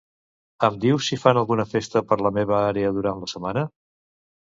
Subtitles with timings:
[0.67, 3.65] Em dius si fan alguna festa per la meva àrea durant la setmana?